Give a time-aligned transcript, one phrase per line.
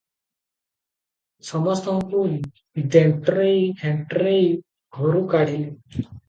[1.49, 2.21] ସମସ୍ତଙ୍କୁ
[2.95, 4.49] ଦେଣ୍ଟରେଇ ହେଣ୍ଟରେଇ
[5.01, 5.71] ଘରୁ କାଢ଼ିଲି।